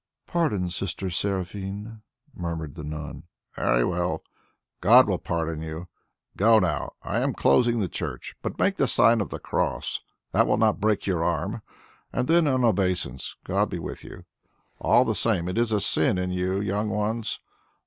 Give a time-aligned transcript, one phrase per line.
[0.25, 2.01] '""Pardon, Sister Seraphine,"
[2.33, 3.25] murmured the nun.
[3.55, 4.23] "Very well!
[4.79, 5.89] God will pardon you.
[6.35, 8.35] Go now, I am closing the church.
[8.41, 10.01] But make the sign of the cross;
[10.31, 11.61] that will not break your arm,
[12.11, 13.35] and then an obeisance.
[13.43, 14.25] God be with you.
[14.79, 17.39] All the same, it is a sin in you young ones.